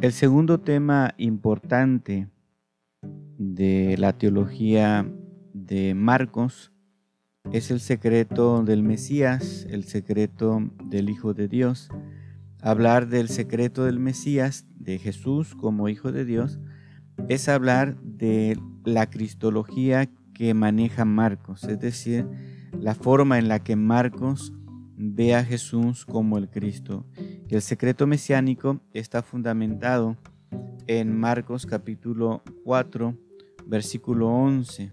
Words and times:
El 0.00 0.12
segundo 0.12 0.58
tema 0.60 1.12
importante 1.18 2.30
de 3.36 3.96
la 3.98 4.16
teología 4.16 5.06
de 5.52 5.94
Marcos 5.94 6.72
es 7.52 7.70
el 7.70 7.80
secreto 7.80 8.62
del 8.62 8.82
Mesías, 8.82 9.66
el 9.68 9.84
secreto 9.84 10.62
del 10.86 11.10
Hijo 11.10 11.34
de 11.34 11.48
Dios. 11.48 11.90
Hablar 12.62 13.08
del 13.08 13.28
secreto 13.28 13.84
del 13.84 13.98
Mesías, 13.98 14.64
de 14.74 14.98
Jesús 14.98 15.54
como 15.54 15.90
Hijo 15.90 16.12
de 16.12 16.24
Dios, 16.24 16.60
es 17.28 17.50
hablar 17.50 18.00
de 18.00 18.58
la 18.86 19.10
cristología 19.10 20.08
que 20.32 20.54
maneja 20.54 21.04
Marcos, 21.04 21.64
es 21.64 21.78
decir, 21.78 22.26
la 22.72 22.94
forma 22.94 23.38
en 23.38 23.48
la 23.48 23.58
que 23.58 23.76
Marcos 23.76 24.54
ve 24.96 25.34
a 25.34 25.44
Jesús 25.44 26.06
como 26.06 26.38
el 26.38 26.48
Cristo. 26.48 27.04
El 27.54 27.62
secreto 27.62 28.06
mesiánico 28.06 28.80
está 28.92 29.22
fundamentado 29.22 30.16
en 30.86 31.18
Marcos 31.18 31.66
capítulo 31.66 32.42
4, 32.64 33.16
versículo 33.66 34.28
11. 34.28 34.92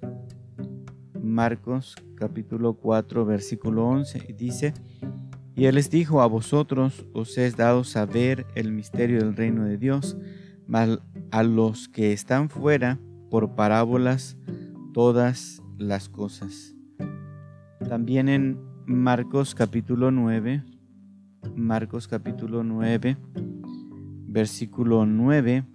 Marcos 1.21 1.95
capítulo 2.15 2.73
4, 2.73 3.25
versículo 3.25 3.85
11, 3.87 4.33
dice, 4.35 4.73
y 5.55 5.65
él 5.65 5.75
les 5.75 5.91
dijo, 5.91 6.21
a 6.21 6.25
vosotros 6.25 7.05
os 7.13 7.37
es 7.37 7.57
dado 7.57 7.83
saber 7.83 8.47
el 8.55 8.71
misterio 8.71 9.19
del 9.19 9.35
reino 9.35 9.65
de 9.65 9.77
Dios, 9.77 10.17
mas 10.67 10.99
a 11.31 11.43
los 11.43 11.87
que 11.89 12.11
están 12.11 12.49
fuera, 12.49 12.99
por 13.29 13.55
parábolas, 13.55 14.35
todas 14.93 15.61
las 15.77 16.09
cosas. 16.09 16.75
También 17.87 18.29
en 18.29 18.59
Marcos 18.85 19.53
capítulo 19.53 20.11
9, 20.11 20.63
Marcos 21.57 22.07
capítulo 22.07 22.63
9, 22.63 23.17
versículo 24.27 25.07
9, 25.07 25.65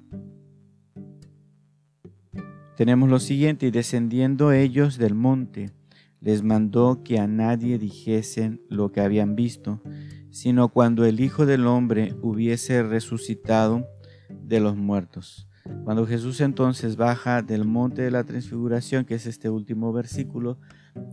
tenemos 2.77 3.11
lo 3.11 3.19
siguiente, 3.19 3.67
y 3.67 3.73
descendiendo 3.73 4.53
ellos 4.53 4.97
del 4.97 5.17
monte, 5.17 5.73
les 6.21 6.45
mandó 6.45 7.03
que 7.03 7.19
a 7.19 7.27
nadie 7.27 7.79
dijesen 7.79 8.63
lo 8.69 8.93
que 8.93 9.01
habían 9.01 9.35
visto, 9.35 9.83
sino 10.31 10.69
cuando 10.69 11.05
el 11.05 11.19
Hijo 11.19 11.47
del 11.47 11.67
Hombre 11.67 12.15
hubiese 12.23 12.85
resucitado 12.85 13.85
de 14.31 14.61
los 14.61 14.77
muertos. 14.77 15.49
Cuando 15.83 16.07
Jesús 16.07 16.41
entonces 16.41 16.97
baja 16.97 17.43
del 17.43 17.65
monte 17.65 18.03
de 18.03 18.13
la 18.13 18.23
transfiguración, 18.23 19.05
que 19.05 19.17
es 19.17 19.27
este 19.27 19.51
último 19.51 19.93
versículo, 19.93 20.59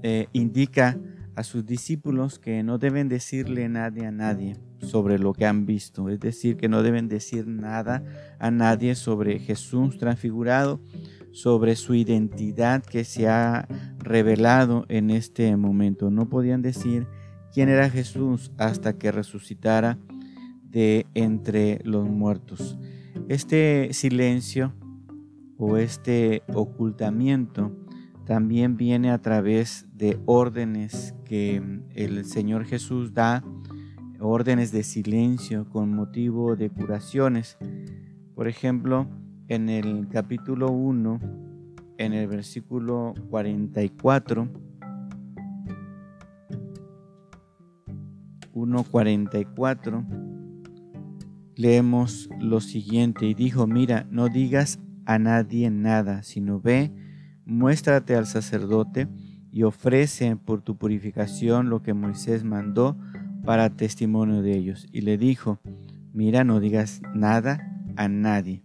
eh, 0.04 0.28
indica 0.31 1.00
a 1.40 1.44
sus 1.45 1.66
discípulos 1.66 2.38
que 2.38 2.64
no 2.64 2.80
deben 2.80 3.08
decirle 3.08 3.70
nadie 3.70 4.06
a 4.06 4.12
nadie 4.12 4.58
sobre 4.80 5.18
lo 5.20 5.32
que 5.32 5.45
han 5.45 5.66
visto, 5.66 6.09
es 6.09 6.20
decir, 6.20 6.58
que 6.58 6.68
no 6.68 6.84
deben 6.84 7.08
decir 7.08 7.48
nada 7.48 8.04
a 8.40 8.52
nadie 8.52 8.94
sobre 8.94 9.40
Jesús 9.40 9.98
transfigurado, 9.98 10.82
sobre 11.32 11.78
su 11.78 11.95
identidad 11.95 12.84
que 12.84 13.06
se 13.06 13.30
ha 13.30 13.70
revelado 14.00 14.84
en 14.90 15.12
este 15.12 15.56
momento. 15.56 16.10
No 16.10 16.28
podían 16.28 16.62
decir 16.62 17.08
quién 17.54 17.70
era 17.70 17.90
Jesús 17.90 18.52
hasta 18.58 18.98
que 18.98 19.14
resucitara 19.14 19.98
de 20.66 21.08
entre 21.14 21.80
los 21.86 22.06
muertos. 22.06 22.78
Este 23.30 23.94
silencio 23.94 24.73
o 25.58 25.78
este 25.78 26.44
ocultamiento 26.54 27.72
también 28.30 28.78
viene 28.78 29.10
a 29.10 29.18
través 29.18 29.88
de 29.92 30.20
órdenes 30.28 31.16
que 31.26 31.60
mm, 31.60 31.86
el 31.96 32.26
Señor 32.26 32.66
Jesús 32.66 33.16
da, 33.16 33.44
órdenes 34.20 34.72
de 34.72 34.84
silencio 34.84 35.68
con 35.68 35.90
motivo 35.95 36.56
de 36.56 36.70
curaciones. 36.70 37.58
Por 38.36 38.48
ejemplo, 38.48 39.08
en 39.48 39.68
el 39.68 40.08
capítulo 40.10 40.70
1, 40.70 41.20
en 41.98 42.14
el 42.14 42.28
versículo 42.28 43.16
44, 43.32 44.48
1.44, 48.54 50.06
leemos 51.56 52.30
lo 52.39 52.62
siguiente, 52.62 53.26
y 53.26 53.34
dijo, 53.34 53.66
mira, 53.66 54.06
no 54.12 54.28
digas 54.30 54.78
a 55.06 55.18
nadie 55.18 55.72
nada, 55.72 56.22
sino 56.22 56.62
ve, 56.62 56.94
muéstrate 57.49 58.15
al 58.15 58.27
sacerdote 58.27 59.08
y 59.52 59.64
ofrece 59.64 60.36
por 60.36 60.61
tu 60.61 60.77
purificación 60.77 61.70
lo 61.70 61.82
que 61.82 61.95
Moisés 61.95 62.43
mandó 62.43 62.95
para 63.43 63.71
testimonio 63.71 64.42
de 64.42 64.55
ellos. 64.55 64.87
Y 64.92 65.02
le 65.02 65.17
dijo, 65.17 65.59
mira, 66.14 66.43
no 66.43 66.59
digas 66.59 67.02
nada 67.15 67.59
a 67.95 68.08
nadie. 68.08 68.64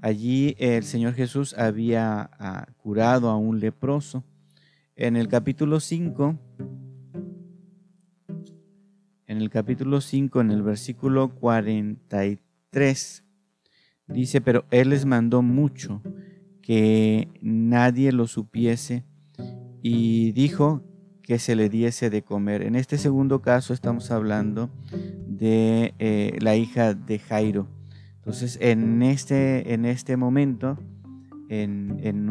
Allí 0.00 0.56
el 0.58 0.84
Señor 0.84 1.14
Jesús 1.14 1.54
había 1.58 2.30
ah, 2.38 2.66
curado 2.78 3.28
a 3.28 3.36
un 3.36 3.60
leproso. 3.60 4.24
En 4.94 5.16
el 5.16 5.28
capítulo 5.28 5.78
5, 5.78 6.38
en 9.26 9.42
el 9.42 9.50
capítulo 9.50 10.00
5, 10.00 10.40
en 10.40 10.50
el 10.50 10.62
versículo 10.62 11.34
43, 11.34 13.24
dice, 14.06 14.40
pero 14.40 14.64
Él 14.70 14.88
les 14.90 15.04
mandó 15.04 15.42
mucho 15.42 16.02
que 16.66 17.28
nadie 17.42 18.10
lo 18.10 18.26
supiese 18.26 19.04
y 19.82 20.32
dijo 20.32 20.82
que 21.22 21.38
se 21.38 21.54
le 21.54 21.68
diese 21.68 22.10
de 22.10 22.24
comer. 22.24 22.62
En 22.62 22.74
este 22.74 22.98
segundo 22.98 23.40
caso 23.40 23.72
estamos 23.72 24.10
hablando 24.10 24.68
de 25.28 25.94
eh, 26.00 26.36
la 26.40 26.56
hija 26.56 26.94
de 26.94 27.20
Jairo. 27.20 27.68
Entonces, 28.16 28.58
en 28.60 29.00
este, 29.04 29.74
en 29.74 29.84
este 29.84 30.16
momento, 30.16 30.76
en, 31.48 32.28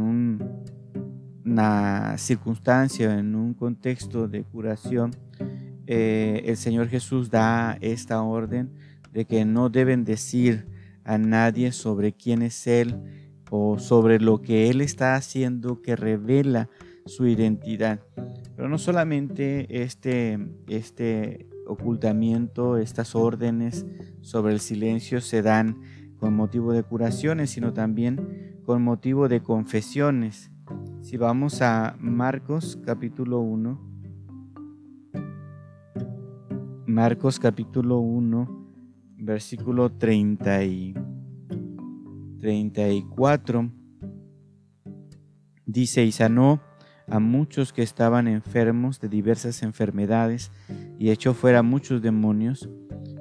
una 1.46 2.18
circunstancia, 2.18 3.18
en 3.18 3.36
un 3.36 3.54
contexto 3.54 4.28
de 4.28 4.44
curación, 4.44 5.12
eh, 5.88 6.44
el 6.44 6.58
Señor 6.58 6.90
Jesús 6.90 7.30
da 7.30 7.78
esta 7.80 8.22
orden 8.22 8.74
de 9.14 9.24
que 9.24 9.46
no 9.46 9.70
deben 9.70 10.04
decir 10.04 10.68
a 11.06 11.18
nadie 11.18 11.72
sobre 11.72 12.12
quién 12.12 12.42
es 12.42 12.68
Él, 12.68 13.00
o 13.50 13.80
sobre 13.80 14.20
lo 14.20 14.42
que 14.42 14.70
Él 14.70 14.82
está 14.82 15.16
haciendo 15.16 15.82
que 15.82 15.96
revela 15.96 16.70
su 17.06 17.28
identidad. 17.28 18.00
Pero 18.56 18.70
no 18.70 18.78
solamente 18.78 19.84
este, 19.84 20.40
este 20.68 21.48
ocultamiento, 21.68 22.78
estas 22.78 23.16
órdenes 23.16 23.86
sobre 24.22 24.54
el 24.54 24.60
silencio 24.60 25.22
se 25.22 25.42
dan 25.42 25.82
con 26.18 26.36
motivo 26.36 26.74
de 26.74 26.84
curaciones, 26.84 27.52
sino 27.52 27.74
también 27.74 28.62
con 28.66 28.82
motivo 28.82 29.28
de 29.28 29.42
confesiones. 29.42 30.52
Si 31.02 31.18
vamos 31.18 31.62
a 31.62 31.96
Marcos 32.00 32.80
capítulo 32.84 33.40
1, 33.40 33.80
Marcos 36.88 37.40
capítulo 37.40 38.00
1, 38.00 38.66
versículo 39.18 39.92
30 39.92 40.64
y 40.64 40.94
34 42.46 43.72
dice, 45.66 46.06
y 46.06 46.12
sanó 46.12 46.62
a 47.08 47.20
muchos 47.20 47.74
que 47.74 47.82
estaban 47.82 48.28
enfermos 48.28 49.00
de 49.00 49.10
diversas 49.10 49.64
enfermedades 49.64 50.52
y 51.00 51.10
echó 51.10 51.34
fuera 51.34 51.64
muchos 51.64 52.04
demonios 52.04 52.70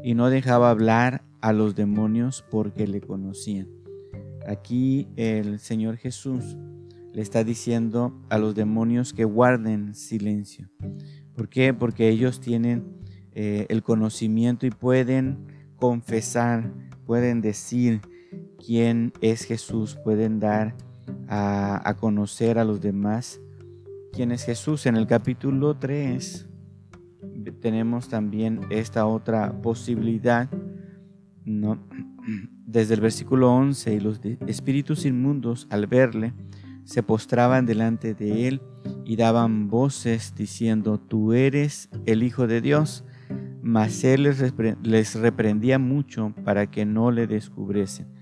y 0.03 0.13
no 0.13 0.29
dejaba 0.29 0.69
hablar 0.69 1.25
a 1.41 1.55
los 1.55 1.75
demonios 1.75 2.45
porque 2.51 2.87
le 2.87 3.01
conocían. 3.01 3.67
Aquí 4.47 5.09
el 5.17 5.59
Señor 5.59 5.97
Jesús 5.97 6.59
le 7.15 7.23
está 7.23 7.45
diciendo 7.45 8.21
a 8.29 8.37
los 8.37 8.55
demonios 8.55 9.15
que 9.15 9.25
guarden 9.25 9.95
silencio. 9.95 10.69
¿Por 11.35 11.49
qué? 11.49 11.73
Porque 11.73 12.11
ellos 12.11 12.43
tienen 12.43 12.85
eh, 13.33 13.65
el 13.71 13.83
conocimiento 13.83 14.67
y 14.67 14.71
pueden 14.71 15.47
confesar, 15.77 16.75
pueden 17.07 17.41
decir 17.41 18.03
quién 18.65 19.13
es 19.21 19.45
Jesús, 19.45 19.97
pueden 20.03 20.41
dar 20.41 20.75
a, 21.29 21.97
conocer 21.99 22.59
a 22.59 22.65
los 22.65 22.81
demás 22.81 23.41
quién 24.13 24.33
es 24.33 24.45
Jesús. 24.45 24.87
En 24.87 24.97
el 24.97 25.07
capítulo 25.07 25.77
3 25.77 26.47
tenemos 27.61 28.09
también 28.09 28.61
esta 28.71 29.07
otra 29.07 29.61
posibilidad, 29.61 30.49
¿no? 31.45 31.79
Desde 32.67 32.95
el 32.95 33.01
versículo 33.01 33.53
11, 33.53 33.95
y 33.95 34.01
los 34.01 34.21
espíritus 34.47 35.05
inmundos 35.05 35.67
al 35.71 35.87
verle 35.87 36.33
se 36.85 37.03
postraban 37.03 37.67
delante 37.67 38.15
de 38.15 38.49
él 38.49 38.63
y 39.05 39.17
daban 39.17 39.69
voces 39.69 40.35
diciendo, 40.35 40.99
tú 40.99 41.33
eres 41.33 41.89
el 42.07 42.23
Hijo 42.23 42.47
de 42.47 42.61
Dios. 42.61 43.05
Mas 43.63 44.05
él 44.05 44.31
les 44.83 45.15
reprendía 45.15 45.79
mucho 45.79 46.35
para 46.45 46.71
que 46.71 46.85
no 46.85 47.11
le 47.11 47.27
descubriesen. 47.27 48.14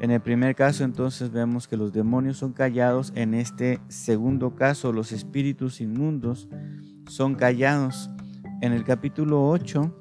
En 0.00 0.10
el 0.10 0.20
primer 0.20 0.54
caso 0.54 0.84
entonces 0.84 1.30
vemos 1.30 1.68
que 1.68 1.76
los 1.76 1.92
demonios 1.92 2.38
son 2.38 2.52
callados, 2.52 3.12
en 3.14 3.34
este 3.34 3.80
segundo 3.88 4.54
caso 4.54 4.92
los 4.92 5.12
espíritus 5.12 5.80
inmundos 5.80 6.48
son 7.06 7.34
callados. 7.34 8.10
En 8.60 8.72
el 8.72 8.84
capítulo 8.84 9.48
8, 9.48 9.96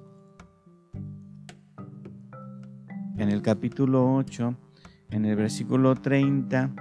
en 3.17 3.29
el 3.29 3.41
capítulo 3.41 4.15
8, 4.15 4.55
en 5.11 5.25
el 5.25 5.35
versículo 5.35 5.95
30, 5.95 6.71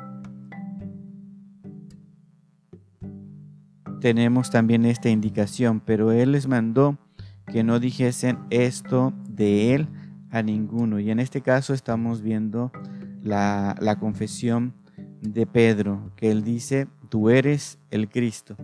tenemos 4.00 4.50
también 4.50 4.84
esta 4.84 5.08
indicación, 5.08 5.80
pero 5.80 6.12
Él 6.12 6.32
les 6.32 6.46
mandó 6.46 6.98
que 7.46 7.64
no 7.64 7.80
dijesen 7.80 8.38
esto 8.50 9.12
de 9.28 9.74
Él 9.74 9.88
a 10.30 10.42
ninguno. 10.42 11.00
Y 11.00 11.10
en 11.10 11.20
este 11.20 11.40
caso 11.40 11.74
estamos 11.74 12.22
viendo 12.22 12.72
la, 13.22 13.96
confesión 14.00 14.74
de 15.20 15.46
Pedro, 15.46 16.12
que 16.16 16.30
Él 16.30 16.44
dice, 16.44 16.88
tú 17.08 17.30
eres 17.30 17.78
el 17.90 18.08
Cristo. 18.08 18.56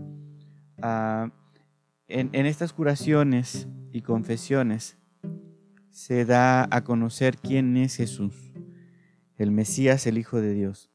Ah, 0.82 1.30
en, 2.08 2.30
en 2.32 2.46
estas 2.46 2.72
curaciones 2.72 3.68
y 3.92 4.02
confesiones 4.02 4.98
se 5.90 6.24
da 6.24 6.66
a 6.70 6.82
conocer 6.82 7.36
quién 7.38 7.76
es 7.76 7.96
Jesús, 7.96 8.52
el 9.36 9.50
Mesías, 9.50 10.06
el 10.06 10.18
Hijo 10.18 10.40
de 10.40 10.52
Dios. 10.52 10.90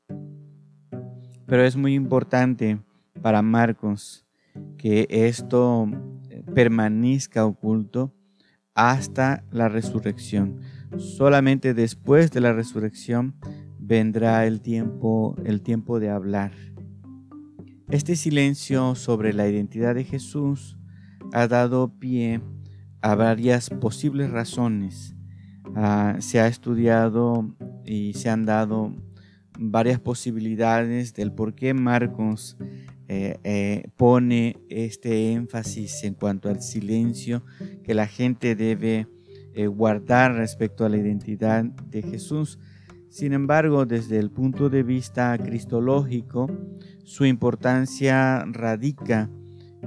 Pero 1.46 1.64
es 1.64 1.76
muy 1.76 1.96
importante 1.96 2.80
para 3.22 3.42
Marcos 3.42 4.28
que 4.78 5.08
esto 5.10 5.88
permanezca 6.54 7.46
oculto 7.46 8.14
hasta 8.80 9.44
la 9.52 9.68
resurrección. 9.68 10.62
Solamente 10.98 11.74
después 11.74 12.32
de 12.32 12.40
la 12.40 12.54
resurrección 12.54 13.36
vendrá 13.78 14.46
el 14.46 14.62
tiempo, 14.62 15.36
el 15.44 15.62
tiempo 15.62 16.00
de 16.00 16.10
hablar. 16.10 16.54
Este 17.90 18.16
silencio 18.16 18.96
sobre 18.96 19.34
la 19.34 19.50
identidad 19.50 19.96
de 19.96 20.06
Jesús 20.06 20.78
ha 21.34 21.48
dado 21.48 22.00
pie 22.00 22.40
a 23.02 23.16
varias 23.16 23.70
posibles 23.70 24.32
razones. 24.32 25.14
Ah, 25.76 26.16
se 26.20 26.40
ha 26.40 26.48
estudiado 26.48 27.54
y 27.86 28.14
se 28.14 28.30
han 28.30 28.46
dado 28.46 28.96
varias 29.60 30.00
posibilidades 30.00 31.14
del 31.14 31.34
por 31.34 31.54
qué 31.54 31.74
Marcos 31.74 32.58
eh, 33.12 33.40
eh, 33.44 33.90
pone 33.98 34.58
este 34.70 35.32
énfasis 35.32 36.04
en 36.04 36.14
cuanto 36.14 36.48
al 36.48 36.62
silencio 36.62 37.42
que 37.84 37.96
la 37.96 38.06
gente 38.06 38.56
debe 38.56 39.08
eh, 39.56 39.66
guardar 39.66 40.36
respecto 40.36 40.86
a 40.86 40.90
la 40.90 40.98
identidad 40.98 41.64
de 41.64 42.04
Jesús. 42.04 42.60
Sin 43.10 43.34
embargo, 43.34 43.88
desde 43.88 44.20
el 44.20 44.30
punto 44.30 44.70
de 44.70 44.84
vista 44.84 45.36
cristológico, 45.40 46.52
su 47.04 47.26
importancia 47.26 48.46
radica 48.46 49.28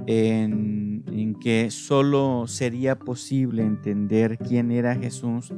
en, 0.05 1.05
en 1.07 1.35
que 1.35 1.71
solo 1.71 2.43
sería 2.47 2.99
posible 2.99 3.63
entender 3.63 4.37
quién 4.37 4.69
era 4.69 4.95
Jesús 4.95 5.53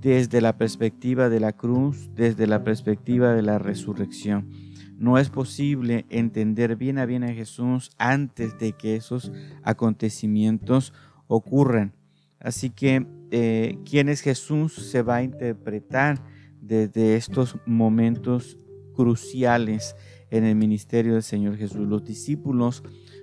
desde 0.00 0.40
la 0.40 0.56
perspectiva 0.56 1.28
de 1.28 1.40
la 1.40 1.54
cruz, 1.54 2.10
desde 2.14 2.46
la 2.46 2.62
perspectiva 2.62 3.32
de 3.34 3.42
la 3.42 3.58
resurrección. 3.58 4.48
No 4.96 5.18
es 5.18 5.30
posible 5.30 6.06
entender 6.08 6.76
bien 6.76 6.98
a 6.98 7.06
bien 7.06 7.24
a 7.24 7.32
Jesús 7.32 7.90
antes 7.98 8.58
de 8.58 8.72
que 8.72 8.96
esos 8.96 9.32
acontecimientos 9.62 10.92
ocurran. 11.26 11.94
Así 12.38 12.70
que 12.70 13.06
eh, 13.30 13.78
quién 13.88 14.08
es 14.08 14.20
Jesús 14.20 14.74
se 14.74 15.02
va 15.02 15.16
a 15.16 15.22
interpretar 15.22 16.22
desde 16.60 17.16
estos 17.16 17.56
momentos 17.66 18.58
cruciales 18.94 19.96
en 20.30 20.44
el 20.44 20.56
ministerio 20.56 21.14
del 21.14 21.22
Señor 21.22 21.56
Jesús. 21.56 21.86
Los 21.86 22.04
discípulos 22.04 22.82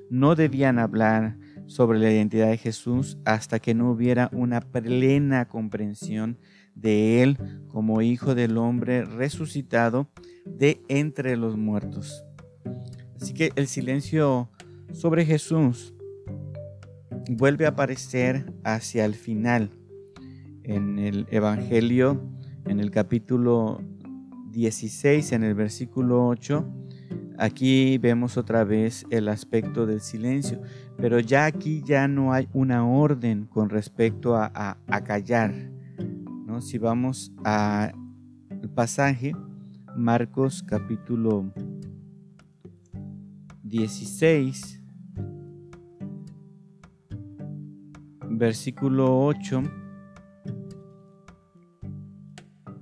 no 0.09 0.35
debían 0.35 0.79
hablar 0.79 1.37
sobre 1.71 1.99
la 1.99 2.11
identidad 2.11 2.49
de 2.49 2.57
Jesús 2.57 3.17
hasta 3.23 3.59
que 3.59 3.73
no 3.73 3.91
hubiera 3.91 4.29
una 4.33 4.59
plena 4.59 5.47
comprensión 5.47 6.37
de 6.75 7.23
Él 7.23 7.37
como 7.69 8.01
Hijo 8.01 8.35
del 8.35 8.57
Hombre 8.57 9.05
resucitado 9.05 10.09
de 10.45 10.81
entre 10.89 11.37
los 11.37 11.55
muertos. 11.55 12.25
Así 13.15 13.33
que 13.33 13.53
el 13.55 13.67
silencio 13.67 14.49
sobre 14.91 15.25
Jesús 15.25 15.93
vuelve 17.29 17.65
a 17.65 17.69
aparecer 17.69 18.51
hacia 18.65 19.05
el 19.05 19.15
final 19.15 19.71
en 20.63 20.99
el 20.99 21.25
Evangelio, 21.31 22.21
en 22.65 22.81
el 22.81 22.91
capítulo 22.91 23.81
16, 24.49 25.31
en 25.31 25.45
el 25.45 25.53
versículo 25.53 26.27
8. 26.27 26.80
Aquí 27.41 27.97
vemos 27.97 28.37
otra 28.37 28.63
vez 28.63 29.03
el 29.09 29.27
aspecto 29.27 29.87
del 29.87 29.99
silencio, 29.99 30.61
pero 30.95 31.19
ya 31.19 31.45
aquí 31.45 31.81
ya 31.83 32.07
no 32.07 32.33
hay 32.33 32.47
una 32.53 32.85
orden 32.87 33.47
con 33.47 33.71
respecto 33.71 34.35
a, 34.35 34.77
callar. 35.03 35.51
¿no? 36.45 36.61
Si 36.61 36.77
vamos 36.77 37.31
al 37.43 37.93
pasaje, 38.75 39.31
Marcos 39.97 40.61
capítulo 40.61 41.51
16, 43.63 44.79
versículo 48.29 49.19
8, 49.19 49.63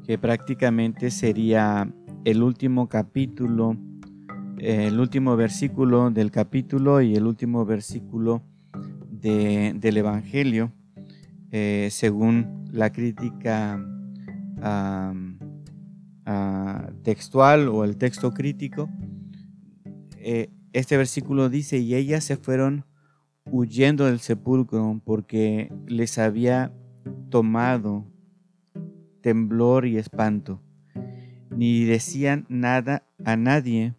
que 0.03 0.17
prácticamente 0.17 1.11
sería 1.11 1.89
el 2.25 2.43
último 2.43 2.89
capítulo, 2.89 3.77
el 4.59 4.99
último 4.99 5.35
versículo 5.35 6.11
del 6.11 6.31
capítulo 6.31 7.01
y 7.01 7.15
el 7.15 7.25
último 7.25 7.65
versículo 7.65 8.43
del 9.11 9.97
Evangelio, 9.97 10.71
eh, 11.51 11.89
según 11.91 12.65
la 12.71 12.91
crítica 12.91 13.83
textual 17.03 17.69
o 17.69 17.83
el 17.83 17.97
texto 17.97 18.31
crítico, 18.31 18.89
eh, 20.17 20.49
este 20.73 20.97
versículo 20.97 21.49
dice, 21.49 21.79
y 21.79 21.95
ellas 21.95 22.23
se 22.23 22.37
fueron 22.37 22.85
huyendo 23.45 24.05
del 24.05 24.19
sepulcro 24.19 25.01
porque 25.03 25.73
les 25.87 26.19
había 26.19 26.71
tomado 27.29 28.05
temblor 29.21 29.87
y 29.87 29.97
espanto, 29.97 30.61
ni 31.49 31.85
decían 31.85 32.45
nada 32.49 33.07
a 33.25 33.35
nadie 33.35 33.95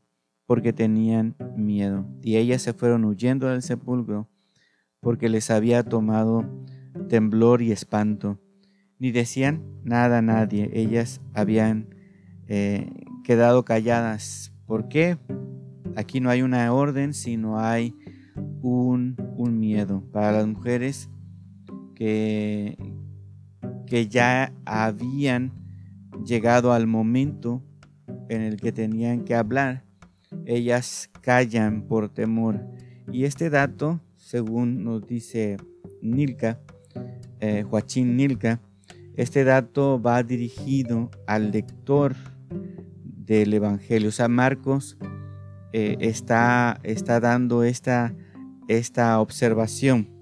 porque 0.50 0.73
tenían 0.73 1.37
miedo. 1.56 2.05
Y 2.25 2.35
ellas 2.37 2.61
se 2.61 2.73
fueron 2.73 3.05
huyendo 3.05 3.47
del 3.47 3.62
sepulcro 3.62 4.29
porque 4.98 5.29
les 5.29 5.48
había 5.48 5.84
tomado 5.84 6.44
temblor 7.08 7.63
y 7.63 7.70
espanto, 7.70 8.41
ni 8.98 9.13
decían 9.13 9.63
nada 9.84 10.19
a 10.19 10.22
nadie. 10.22 10.69
Ellas 10.72 11.20
habían 11.34 11.94
eh, 12.48 12.91
quedado 13.22 13.65
calladas. 13.65 14.53
¿Por 14.67 14.89
qué? 14.89 15.19
Aquí 15.94 16.19
no 16.19 16.31
hay 16.31 16.43
una 16.43 16.72
orden, 16.72 17.15
sino 17.15 17.60
hay 17.60 17.94
un, 18.60 19.15
miedo 19.53 20.03
para 20.10 20.32
las 20.32 20.48
mujeres 20.48 21.08
que, 21.94 22.77
que 23.86 24.08
ya 24.08 24.53
habían 24.65 25.53
llegado 26.27 26.72
al 26.72 26.89
momento 26.89 27.63
en 28.29 28.43
el 28.43 28.60
que 28.60 28.72
tenían 28.72 29.24
que 29.24 29.36
hablar. 29.36 29.89
Ellas 30.46 31.10
callan 31.20 31.82
por 31.82 32.08
temor. 32.08 32.60
Y 33.13 33.25
este 33.25 33.51
dato, 33.51 34.01
según 34.17 34.84
nos 34.84 35.06
dice 35.06 35.56
Nilka, 36.03 36.60
eh, 37.41 37.63
Joachín 37.63 38.17
Nilka, 38.17 38.60
este 39.17 39.44
dato 39.44 40.01
va 40.01 40.22
dirigido 40.22 41.10
al 41.27 41.51
lector 41.51 42.15
del 43.05 43.53
Evangelio. 43.55 44.08
O 44.08 44.13
sea, 44.13 44.29
Marcos 44.29 44.96
eh, 45.72 45.96
está, 46.01 46.81
está 46.82 47.20
dando 47.20 47.65
esta, 47.65 48.15
esta 48.69 49.20
observación 49.20 50.20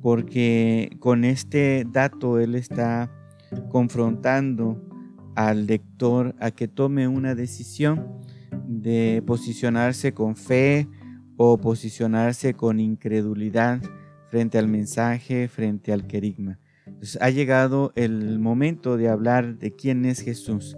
porque 0.00 0.96
con 1.00 1.24
este 1.24 1.84
dato 1.90 2.38
él 2.38 2.54
está 2.54 3.10
confrontando 3.68 4.82
al 5.34 5.66
lector 5.66 6.34
a 6.40 6.50
que 6.50 6.68
tome 6.68 7.08
una 7.08 7.34
decisión 7.34 8.17
de 8.68 9.22
posicionarse 9.26 10.12
con 10.12 10.36
fe 10.36 10.86
o 11.38 11.58
posicionarse 11.58 12.52
con 12.54 12.80
incredulidad 12.80 13.80
frente 14.30 14.58
al 14.58 14.68
mensaje, 14.68 15.48
frente 15.48 15.92
al 15.92 16.06
querigma. 16.06 16.58
Entonces, 16.86 17.18
ha 17.22 17.30
llegado 17.30 17.92
el 17.96 18.38
momento 18.38 18.96
de 18.96 19.08
hablar 19.08 19.58
de 19.58 19.74
quién 19.74 20.04
es 20.04 20.20
Jesús. 20.20 20.76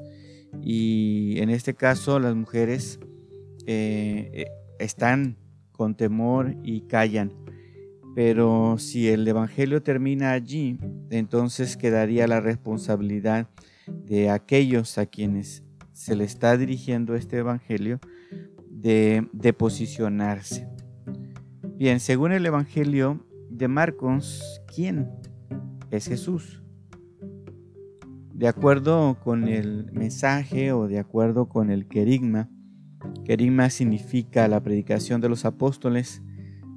Y 0.62 1.38
en 1.38 1.50
este 1.50 1.74
caso 1.74 2.18
las 2.18 2.34
mujeres 2.34 3.00
eh, 3.66 4.30
eh, 4.32 4.46
están 4.78 5.36
con 5.72 5.96
temor 5.96 6.56
y 6.62 6.82
callan. 6.82 7.32
Pero 8.14 8.76
si 8.78 9.08
el 9.08 9.26
Evangelio 9.26 9.82
termina 9.82 10.32
allí, 10.32 10.78
entonces 11.10 11.76
quedaría 11.76 12.26
la 12.26 12.40
responsabilidad 12.40 13.48
de 13.86 14.30
aquellos 14.30 14.98
a 14.98 15.06
quienes 15.06 15.64
se 16.00 16.16
le 16.16 16.24
está 16.24 16.56
dirigiendo 16.56 17.14
este 17.14 17.36
Evangelio 17.36 18.00
de, 18.70 19.54
posicionarse. 19.58 20.66
Bien, 21.76 22.00
según 22.00 22.32
el 22.32 22.46
Evangelio 22.46 23.26
de 23.50 23.68
Marcos, 23.68 24.62
¿quién 24.74 25.10
es 25.90 26.06
Jesús? 26.06 26.62
De 28.32 28.48
acuerdo 28.48 29.18
con 29.22 29.46
el 29.46 29.92
mensaje 29.92 30.72
o 30.72 30.88
de 30.88 30.98
acuerdo 30.98 31.50
con 31.50 31.68
el 31.68 31.86
querigma, 31.86 32.48
querigma 33.26 33.68
significa 33.68 34.48
la 34.48 34.62
predicación 34.62 35.20
de 35.20 35.28
los 35.28 35.44
apóstoles, 35.44 36.22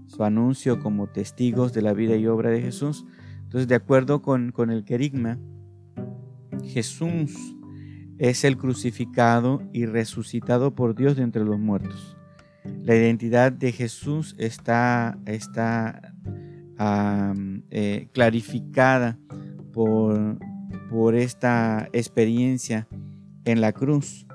su 0.08 0.26
anuncio 0.26 0.82
como 0.82 1.08
testigos 1.08 1.72
de 1.72 1.82
la 1.82 1.94
vida 1.94 2.18
y 2.18 2.28
obra 2.28 2.50
de 2.50 2.62
Jesús. 2.62 3.06
Entonces, 3.44 3.70
de 3.70 3.76
acuerdo 3.76 4.22
con, 4.22 4.52
con 4.52 4.70
el 4.70 4.84
querigma, 4.84 5.40
Jesús 6.66 7.53
es 8.18 8.44
el 8.44 8.58
crucificado 8.58 9.62
y 9.74 9.86
resucitado 9.86 10.76
por 10.76 10.96
Dios 10.96 11.16
de 11.16 11.24
entre 11.24 11.44
los 11.44 11.60
muertos. 11.60 12.18
La 12.84 12.96
identidad 12.96 13.52
de 13.52 13.72
Jesús 13.72 14.36
está, 14.38 15.18
está 15.26 16.14
eh, 17.70 18.08
clarificada 18.14 19.18
por, 19.74 20.38
por 20.90 21.16
esta 21.16 21.90
experiencia 21.94 22.88
en 23.46 23.62
la 23.62 23.74
cruz 23.74 24.26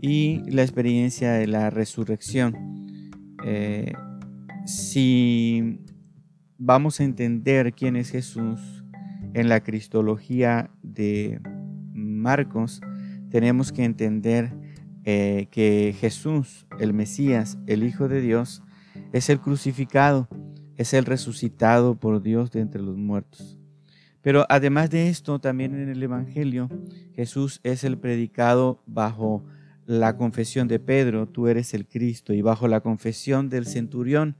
y 0.00 0.42
la 0.50 0.62
experiencia 0.62 1.32
de 1.32 1.46
la 1.46 1.70
resurrección. 1.70 2.86
Eh, 3.44 3.92
si 4.66 5.80
vamos 6.58 7.00
a 7.00 7.04
entender 7.04 7.72
quién 7.72 7.96
es 7.96 8.10
Jesús 8.10 8.84
en 9.34 9.48
la 9.48 9.60
cristología 9.60 10.70
de 10.82 11.40
Marcos, 11.92 12.80
tenemos 13.32 13.72
que 13.72 13.82
entender 13.82 14.52
eh, 15.04 15.48
que 15.50 15.96
Jesús, 15.98 16.66
el 16.78 16.92
Mesías, 16.92 17.58
el 17.66 17.82
Hijo 17.82 18.06
de 18.06 18.20
Dios, 18.20 18.62
es 19.14 19.30
el 19.30 19.40
crucificado, 19.40 20.28
es 20.76 20.92
el 20.92 21.06
resucitado 21.06 21.98
por 21.98 22.22
Dios 22.22 22.50
de 22.50 22.60
entre 22.60 22.82
los 22.82 22.98
muertos. 22.98 23.58
Pero 24.20 24.44
además 24.50 24.90
de 24.90 25.08
esto, 25.08 25.40
también 25.40 25.74
en 25.74 25.88
el 25.88 26.02
Evangelio, 26.02 26.68
Jesús 27.14 27.60
es 27.64 27.84
el 27.84 27.96
predicado 27.96 28.82
bajo 28.86 29.42
la 29.86 30.14
confesión 30.18 30.68
de 30.68 30.78
Pedro, 30.78 31.26
tú 31.26 31.48
eres 31.48 31.72
el 31.72 31.88
Cristo, 31.88 32.34
y 32.34 32.42
bajo 32.42 32.68
la 32.68 32.82
confesión 32.82 33.48
del 33.48 33.64
centurión, 33.64 34.36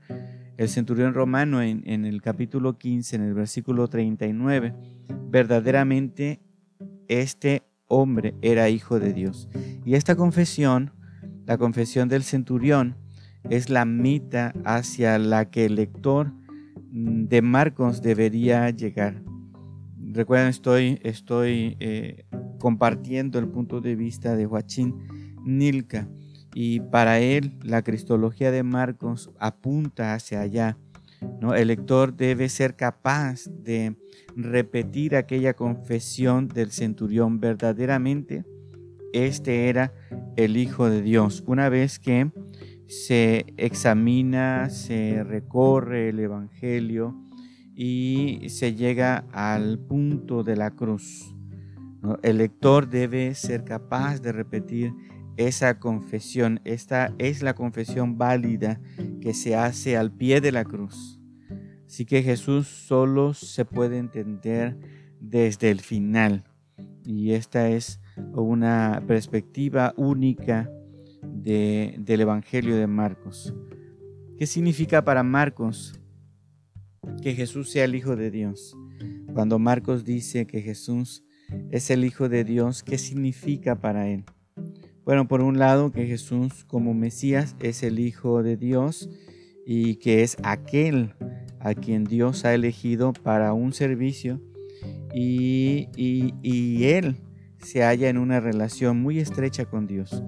el 0.57 0.69
centurión 0.69 1.15
romano 1.15 1.63
en, 1.63 1.81
en 1.87 2.05
el 2.05 2.21
capítulo 2.21 2.77
15, 2.77 3.15
en 3.15 3.23
el 3.23 3.33
versículo 3.33 3.87
39, 3.87 4.75
verdaderamente 5.31 6.41
este 7.07 7.63
hombre 7.93 8.35
era 8.41 8.69
hijo 8.69 8.99
de 8.99 9.13
Dios. 9.13 9.49
Y 9.85 9.95
esta 9.95 10.15
confesión, 10.15 10.91
la 11.45 11.57
confesión 11.57 12.09
del 12.09 12.23
centurión, 12.23 12.95
es 13.49 13.69
la 13.69 13.85
mita 13.85 14.53
hacia 14.65 15.17
la 15.19 15.49
que 15.49 15.65
el 15.65 15.75
lector 15.75 16.33
de 16.91 17.41
Marcos 17.41 18.01
debería 18.01 18.69
llegar. 18.69 19.21
Recuerden, 19.97 20.49
estoy, 20.49 20.99
estoy 21.03 21.75
eh, 21.79 22.25
compartiendo 22.59 23.39
el 23.39 23.47
punto 23.47 23.81
de 23.81 23.95
vista 23.95 24.35
de 24.35 24.45
Joachín 24.45 24.95
Nilka 25.43 26.07
y 26.53 26.81
para 26.81 27.19
él 27.19 27.57
la 27.63 27.81
cristología 27.81 28.51
de 28.51 28.63
Marcos 28.63 29.31
apunta 29.39 30.13
hacia 30.13 30.41
allá. 30.41 30.77
¿No? 31.39 31.55
El 31.55 31.67
lector 31.69 32.15
debe 32.15 32.49
ser 32.49 32.75
capaz 32.75 33.45
de 33.47 33.95
repetir 34.35 35.15
aquella 35.15 35.53
confesión 35.53 36.47
del 36.47 36.71
centurión 36.71 37.39
verdaderamente. 37.39 38.45
Este 39.13 39.69
era 39.69 39.93
el 40.35 40.57
Hijo 40.57 40.89
de 40.89 41.01
Dios. 41.01 41.43
Una 41.45 41.69
vez 41.69 41.99
que 41.99 42.31
se 42.87 43.45
examina, 43.57 44.69
se 44.69 45.23
recorre 45.23 46.09
el 46.09 46.19
Evangelio 46.19 47.15
y 47.75 48.49
se 48.49 48.75
llega 48.75 49.25
al 49.31 49.79
punto 49.79 50.43
de 50.43 50.55
la 50.55 50.71
cruz. 50.71 51.35
El 52.21 52.39
lector 52.39 52.89
debe 52.89 53.33
ser 53.33 53.63
capaz 53.63 54.21
de 54.21 54.31
repetir 54.31 54.93
esa 55.37 55.79
confesión. 55.79 56.61
Esta 56.63 57.13
es 57.17 57.41
la 57.41 57.55
confesión 57.55 58.17
válida 58.17 58.79
que 59.21 59.33
se 59.33 59.55
hace 59.55 59.97
al 59.97 60.11
pie 60.11 60.41
de 60.41 60.51
la 60.51 60.63
cruz. 60.63 61.19
Así 61.87 62.05
que 62.05 62.23
Jesús 62.23 62.67
solo 62.67 63.33
se 63.33 63.65
puede 63.65 63.97
entender 63.97 64.77
desde 65.19 65.69
el 65.69 65.81
final. 65.81 66.43
Y 67.05 67.31
esta 67.31 67.69
es 67.69 67.99
una 68.33 69.03
perspectiva 69.07 69.93
única 69.97 70.71
del 71.21 72.21
Evangelio 72.21 72.75
de 72.75 72.87
Marcos. 72.87 73.53
¿Qué 74.37 74.47
significa 74.47 75.03
para 75.03 75.23
Marcos 75.23 75.99
que 77.21 77.35
Jesús 77.35 77.71
sea 77.71 77.85
el 77.85 77.95
Hijo 77.95 78.15
de 78.15 78.31
Dios? 78.31 78.75
Cuando 79.33 79.59
Marcos 79.59 80.03
dice 80.03 80.47
que 80.47 80.61
Jesús 80.61 81.23
es 81.69 81.89
el 81.89 82.05
Hijo 82.05 82.29
de 82.29 82.43
Dios, 82.43 82.83
¿qué 82.83 82.97
significa 82.97 83.79
para 83.79 84.09
él? 84.09 84.25
Bueno, 85.05 85.27
por 85.27 85.41
un 85.41 85.59
lado 85.59 85.91
que 85.91 86.07
Jesús 86.07 86.63
como 86.65 86.93
Mesías 86.93 87.55
es 87.59 87.83
el 87.83 87.99
Hijo 87.99 88.41
de 88.41 88.55
Dios 88.55 89.09
y 89.65 89.95
que 89.95 90.23
es 90.23 90.37
aquel 90.43 91.13
a 91.59 91.73
quien 91.73 92.05
Dios 92.05 92.45
ha 92.45 92.53
elegido 92.53 93.11
para 93.11 93.53
un 93.53 93.73
servicio 93.73 94.41
y, 95.13 95.89
y 95.95 96.83
él 96.85 97.17
se 97.59 97.83
halla 97.83 98.09
en 98.09 98.17
una 98.17 98.39
relación 98.39 99.01
muy 99.01 99.19
estrecha 99.19 99.65
con 99.65 99.87
Dios. 99.87 100.23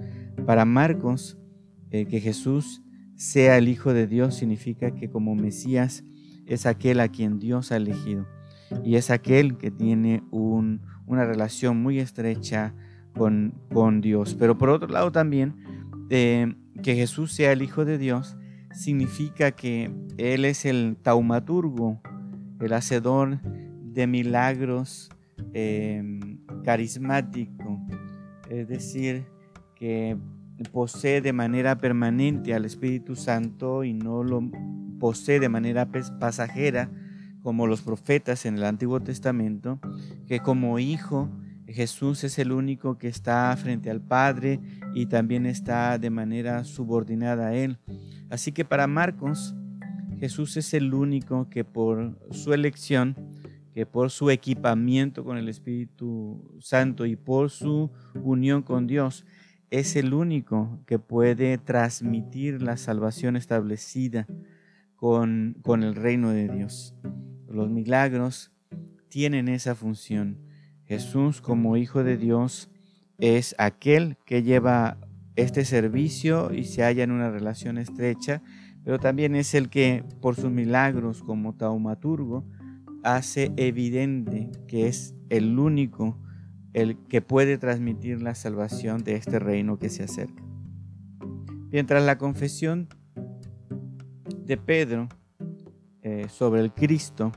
Para 0.45 0.65
Marcos, 0.65 1.37
eh, 1.91 2.05
que 2.05 2.19
Jesús 2.19 2.81
sea 3.15 3.57
el 3.57 3.69
Hijo 3.69 3.93
de 3.93 4.07
Dios 4.07 4.35
significa 4.35 4.91
que 4.91 5.09
como 5.09 5.35
Mesías 5.35 6.03
es 6.45 6.65
aquel 6.65 6.99
a 6.99 7.07
quien 7.07 7.39
Dios 7.39 7.71
ha 7.71 7.77
elegido 7.77 8.27
y 8.83 8.95
es 8.95 9.09
aquel 9.09 9.57
que 9.57 9.71
tiene 9.71 10.23
una 10.31 11.25
relación 11.25 11.81
muy 11.81 11.99
estrecha 11.99 12.73
con, 13.17 14.01
Dios. 14.01 14.35
Pero 14.37 14.57
por 14.57 14.69
otro 14.69 14.87
lado 14.87 15.11
también, 15.11 15.55
eh, 16.09 16.53
que 16.83 16.95
Jesús 16.95 17.33
sea 17.33 17.51
el 17.51 17.61
Hijo 17.61 17.85
de 17.85 17.97
Dios 17.97 18.37
significa 18.71 19.51
que 19.51 19.91
Él 20.17 20.45
es 20.45 20.65
el 20.65 20.97
taumaturgo, 21.01 22.01
el 22.59 22.73
hacedor 22.73 23.41
de 23.41 24.07
milagros 24.07 25.09
eh, 25.53 26.03
carismático, 26.63 27.79
es 28.49 28.67
decir, 28.67 29.25
que 29.75 30.17
posee 30.71 31.21
de 31.21 31.33
manera 31.33 31.77
permanente 31.77 32.53
al 32.53 32.65
Espíritu 32.65 33.15
Santo 33.15 33.83
y 33.83 33.93
no 33.93 34.23
lo 34.23 34.41
posee 34.99 35.39
de 35.39 35.49
manera 35.49 35.89
pasajera 36.19 36.89
como 37.41 37.67
los 37.67 37.81
profetas 37.81 38.45
en 38.45 38.55
el 38.57 38.63
Antiguo 38.63 39.01
Testamento, 39.01 39.79
que 40.27 40.39
como 40.39 40.79
hijo 40.79 41.29
Jesús 41.67 42.23
es 42.23 42.37
el 42.39 42.51
único 42.51 42.97
que 42.97 43.07
está 43.07 43.55
frente 43.57 43.89
al 43.89 44.01
Padre 44.01 44.59
y 44.93 45.07
también 45.07 45.45
está 45.45 45.97
de 45.97 46.09
manera 46.09 46.63
subordinada 46.63 47.47
a 47.47 47.55
Él. 47.55 47.79
Así 48.29 48.51
que 48.51 48.65
para 48.65 48.87
Marcos, 48.87 49.55
Jesús 50.19 50.57
es 50.57 50.73
el 50.73 50.93
único 50.93 51.49
que 51.49 51.63
por 51.63 52.17
su 52.31 52.53
elección, 52.53 53.15
que 53.73 53.85
por 53.85 54.11
su 54.11 54.29
equipamiento 54.29 55.23
con 55.23 55.37
el 55.37 55.49
Espíritu 55.49 56.57
Santo 56.59 57.05
y 57.05 57.15
por 57.15 57.49
su 57.49 57.91
unión 58.15 58.61
con 58.61 58.87
Dios, 58.87 59.25
es 59.71 59.95
el 59.95 60.13
único 60.13 60.79
que 60.85 60.99
puede 60.99 61.57
transmitir 61.57 62.61
la 62.61 62.77
salvación 62.77 63.35
establecida 63.35 64.27
con, 64.95 65.57
con 65.61 65.83
el 65.83 65.95
reino 65.95 66.29
de 66.29 66.47
Dios. 66.47 66.95
Los 67.49 67.69
milagros 67.69 68.51
tienen 69.09 69.49
esa 69.49 69.75
función. 69.75 70.44
Jesús 70.87 71.41
como 71.41 71.77
Hijo 71.77 72.03
de 72.03 72.17
Dios 72.17 72.69
es 73.17 73.55
aquel 73.57 74.17
que 74.25 74.43
lleva 74.43 74.97
este 75.35 75.65
servicio 75.65 76.53
y 76.53 76.63
se 76.63 76.83
halla 76.83 77.03
en 77.03 77.11
una 77.11 77.29
relación 77.29 77.77
estrecha, 77.77 78.41
pero 78.83 78.99
también 78.99 79.35
es 79.35 79.53
el 79.53 79.69
que 79.69 80.03
por 80.21 80.35
sus 80.35 80.51
milagros 80.51 81.23
como 81.23 81.55
taumaturgo 81.55 82.45
hace 83.03 83.51
evidente 83.57 84.49
que 84.67 84.87
es 84.87 85.15
el 85.29 85.59
único 85.59 86.17
el 86.73 86.97
que 87.07 87.21
puede 87.21 87.57
transmitir 87.57 88.21
la 88.21 88.35
salvación 88.35 89.03
de 89.03 89.15
este 89.15 89.39
reino 89.39 89.79
que 89.79 89.89
se 89.89 90.03
acerca. 90.03 90.43
Mientras 91.71 92.03
la 92.03 92.17
confesión 92.17 92.89
de 94.45 94.57
Pedro 94.57 95.07
eh, 96.01 96.27
sobre 96.29 96.61
el 96.61 96.73
Cristo 96.73 97.31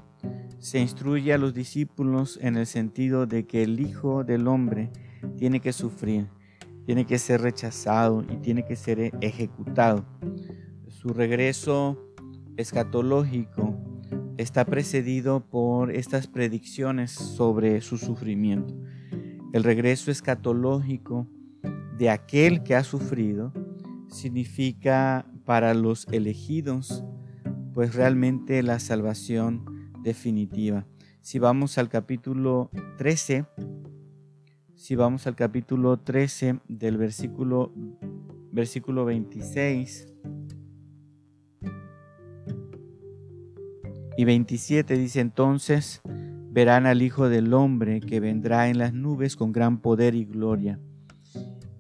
se 0.59 0.79
instruye 0.81 1.33
a 1.33 1.38
los 1.38 1.55
discípulos 1.55 2.38
en 2.43 2.57
el 2.57 2.67
sentido 2.67 3.27
de 3.27 3.47
que 3.47 3.62
el 3.62 3.81
Hijo 3.81 4.25
del 4.25 4.47
Hombre 4.49 4.91
tiene 5.37 5.61
que 5.61 5.73
sufrir, 5.73 6.29
tiene 6.87 7.05
que 7.05 7.19
ser 7.19 7.41
rechazado 7.41 8.25
y 8.29 8.37
tiene 8.37 8.65
que 8.65 8.77
ser 8.77 9.12
ejecutado. 9.21 10.05
Su 10.88 11.11
regreso 11.11 11.99
escatológico 12.57 13.77
está 14.37 14.65
precedido 14.65 15.41
por 15.41 15.91
estas 15.91 16.27
predicciones 16.27 17.12
sobre 17.12 17.81
su 17.81 17.99
sufrimiento 17.99 18.75
el 19.53 19.65
regreso 19.65 20.11
escatológico 20.11 21.27
de 21.97 22.11
aquel 22.11 22.62
que 22.62 22.75
ha 22.75 22.85
sufrido 22.85 23.53
significa 24.09 25.27
para 25.45 25.75
los 25.75 26.07
elegidos 26.11 27.05
pues 27.73 27.95
realmente 27.95 28.62
la 28.62 28.79
salvación 28.79 29.65
definitiva. 30.02 30.87
Si 31.21 31.38
vamos 31.38 31.78
al 31.78 31.88
capítulo 31.88 32.71
13, 32.97 33.47
Si 34.75 34.95
vamos 34.95 35.26
al 35.26 35.35
capítulo 35.35 35.99
13 35.99 36.61
del 36.69 36.97
versículo, 36.99 37.73
versículo 38.52 39.05
26 39.05 40.14
y 44.19 44.25
27 44.25 44.99
dice 44.99 45.21
entonces, 45.21 46.00
verán 46.50 46.87
al 46.87 47.02
Hijo 47.02 47.28
del 47.28 47.55
Hombre 47.55 48.00
que 48.00 48.19
vendrá 48.19 48.69
en 48.69 48.78
las 48.78 48.93
nubes 48.93 49.37
con 49.37 49.52
gran 49.52 49.81
poder 49.81 50.17
y 50.17 50.25
gloria. 50.25 50.81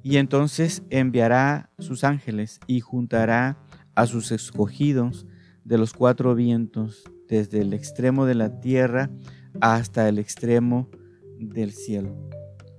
Y 0.04 0.18
entonces 0.18 0.84
enviará 0.90 1.72
sus 1.80 2.04
ángeles 2.04 2.60
y 2.68 2.78
juntará 2.78 3.58
a 3.96 4.06
sus 4.06 4.30
escogidos 4.30 5.26
de 5.64 5.78
los 5.78 5.92
cuatro 5.92 6.36
vientos, 6.36 7.10
desde 7.28 7.60
el 7.60 7.72
extremo 7.72 8.26
de 8.26 8.34
la 8.34 8.60
tierra 8.60 9.10
hasta 9.60 10.08
el 10.08 10.18
extremo 10.18 10.88
del 11.38 11.72
cielo. 11.72 12.16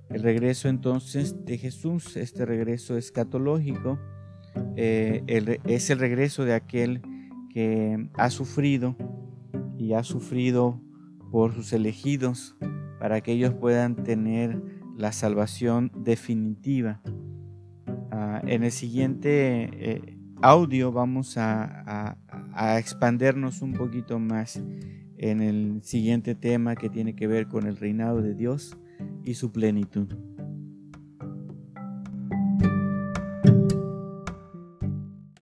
El 0.08 0.22
regreso 0.22 0.68
entonces 0.68 1.44
de 1.44 1.56
Jesús, 1.56 2.16
este 2.16 2.44
regreso 2.44 2.96
escatológico, 2.96 3.98
eh, 4.76 5.22
es 5.66 5.90
el 5.90 5.98
regreso 5.98 6.44
de 6.44 6.54
aquel 6.54 7.02
que 7.52 8.08
ha 8.14 8.30
sufrido 8.30 8.96
y 9.78 9.92
ha 9.94 10.02
sufrido 10.02 10.80
por 11.30 11.54
sus 11.54 11.72
elegidos 11.72 12.56
para 12.98 13.20
que 13.20 13.32
ellos 13.32 13.54
puedan 13.54 13.96
tener 13.96 14.60
la 14.96 15.12
salvación 15.12 15.90
definitiva. 15.94 17.00
Ah, 18.10 18.42
en 18.46 18.64
el 18.64 18.72
siguiente 18.72 19.70
eh, 19.72 20.18
audio 20.42 20.92
vamos 20.92 21.36
a, 21.38 22.16
a 22.60 22.78
expandernos 22.78 23.62
un 23.62 23.72
poquito 23.72 24.18
más 24.18 24.62
en 25.16 25.40
el 25.40 25.80
siguiente 25.82 26.34
tema 26.34 26.76
que 26.76 26.90
tiene 26.90 27.16
que 27.16 27.26
ver 27.26 27.48
con 27.48 27.66
el 27.66 27.78
reinado 27.78 28.20
de 28.20 28.34
Dios 28.34 28.76
y 29.24 29.32
su 29.32 29.50
plenitud. 29.50 30.14